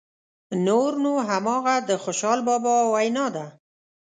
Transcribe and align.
نور 0.65 0.91
نو 1.03 1.13
همغه 1.29 1.75
د 1.89 1.89
خوشحال 2.03 2.39
بابا 2.47 2.75
وینا 2.93 3.25
ده. 3.35 3.45